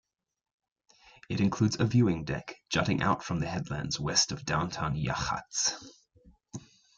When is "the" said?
3.39-3.45